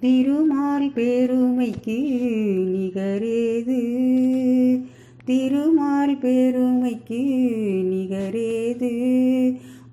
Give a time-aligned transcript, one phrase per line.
[0.00, 1.98] திருமால் பெருமைக்கு
[2.74, 3.80] நிகரேது.
[5.24, 7.20] திருமால் பெருமைக்கு
[7.92, 8.92] நிகரேது.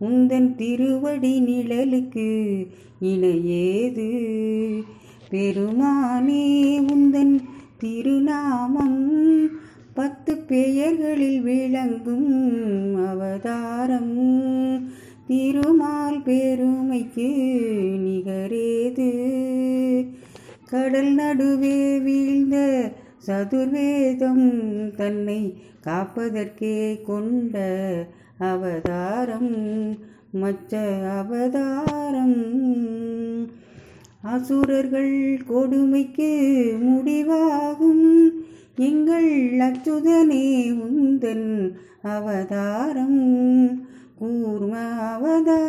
[0.02, 2.68] உந்தன் திருவடி நிழலுக்கு
[3.02, 4.10] இணையேது
[5.32, 7.42] பெருமானே உந்தன்
[7.78, 9.48] திருநாமம்
[9.94, 14.16] பத்து பெயர்களில் விளங்கும் அவதாரம்.
[15.28, 17.28] திருமால் பெருமைக்கு
[18.06, 19.37] நிகரேது.
[20.70, 22.90] கடல் நடுவே வீழ்ந்த
[23.28, 27.58] சதுர்வேதம் தன்னை காப்பதற்கே கொண்ட
[28.38, 29.96] அவதாரம்
[30.34, 32.36] மச்ச அவதாரம்.
[34.22, 36.32] அசுரர்கள் கொடுமைக்கு
[36.84, 38.30] முடிவாகும்.
[38.76, 43.86] எங்கள் அச்சுதனே உந்தன் அவதாரம்
[44.22, 45.66] கூர்ம அவதாரம்.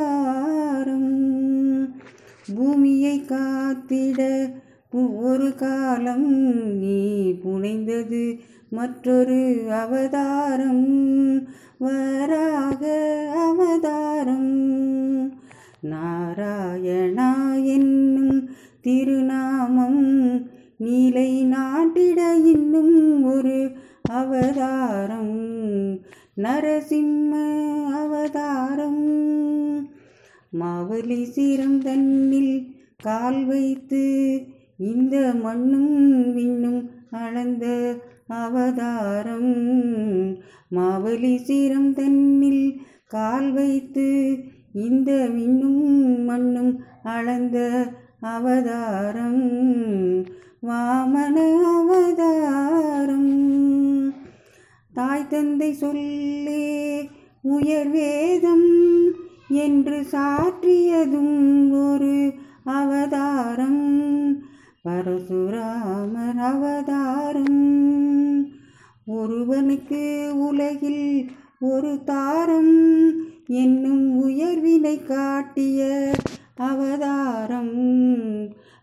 [2.57, 4.51] பூமியை காத்திட
[4.93, 6.33] ஒரு காலம்
[6.79, 8.39] நீ புனைந்தது
[8.71, 11.49] மற்றொரு அவதாரம்.
[11.79, 12.87] வராக
[13.37, 14.63] அவதாரம்.
[15.83, 17.33] நாராயணா
[17.65, 18.51] என்னும்
[18.81, 23.73] திருநாமம் நீலை நாட்டிட இன்னும் ஒரு
[24.03, 25.47] அவதாரம்.
[26.37, 27.33] நரசிம்ம
[27.85, 29.07] அவதாரம்.
[30.61, 34.45] மாவலி சீரம் தன்னில் கால் வைத்து
[34.79, 37.95] இந்த மண்ணும் விண்ணும் அளந்த
[38.27, 39.57] அவதாரம்.
[40.71, 44.39] மாவலி சீரம் தன்னில் கால் வைத்து
[44.75, 47.87] இந்த விண்ணும் மண்ணும் அளந்த
[48.21, 49.51] அவதாரம்.
[50.63, 53.37] வாமன அவதாரம்.
[54.95, 57.09] தாய் தந்தை சொல்லே
[57.43, 59.11] உயர் வேதம்
[59.49, 62.33] என்று சாற்றியதும் ஒரு
[62.65, 64.38] அவதாரம்.
[64.85, 67.63] பரசுராமர் அவதாரம்
[69.07, 71.31] ஒருவனுக்கு உலகில்
[71.61, 72.75] ஒரு தாரம்
[73.47, 76.11] என்னும் உயர்வினை காட்டிய
[76.55, 77.77] அவதாரம்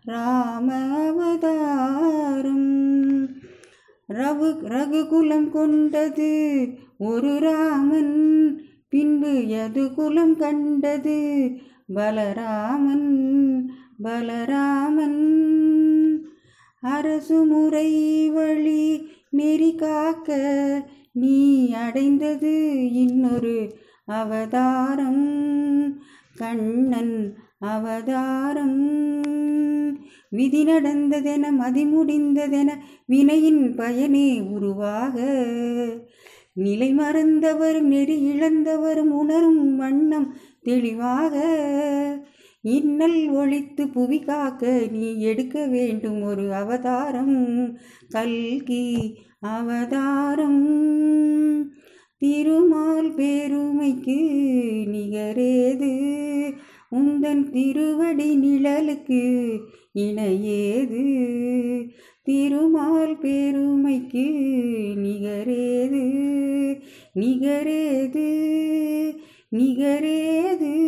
[0.04, 0.68] ராம
[1.08, 2.70] அவதாரம்
[4.10, 6.32] ரகு ரகுகுலம் கொண்டது
[6.98, 8.16] ஒரு ராமன்
[8.90, 11.20] பின்பு எது குலம் கண்டது
[11.94, 13.10] பலராமன்
[14.04, 15.35] பலராமன்.
[16.86, 20.38] அரசு முறை வழி நெறி காக்க
[21.12, 26.00] நீ அடைந்தது இன்னொரு அவதாரம்.
[26.38, 29.22] கண்ணன் அவதாரம்.
[30.30, 32.72] விதி நடந்ததென மதிமுடிந்ததென
[33.06, 35.22] வினையின் பயனே உருவாக.
[36.54, 41.38] நிலை மறந்தவரும் நெறி இழந்தவரும் உணரும் வண்ணம் தெளிவாக.
[42.66, 47.78] இன்னல் ஒழித்து புவி காக்க நீ எடுக்க வேண்டும் ஒரு அவதாரம்.
[48.10, 50.84] கல்கி அவதாரம்.
[52.18, 54.18] திருமால் பெருமைக்கு
[54.86, 56.12] நிகரேது.
[56.92, 59.60] உந்தன் திருவடி நிழலுக்கு
[59.96, 61.24] இணையேது.
[62.24, 64.26] திருமால் பெருமைக்கு
[64.96, 66.04] நிகரேது.
[67.16, 68.44] நிகரேது.
[69.52, 70.84] நிகரேது.